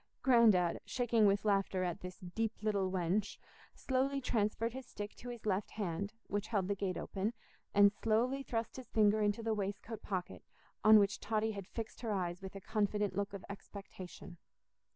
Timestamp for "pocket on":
10.01-10.97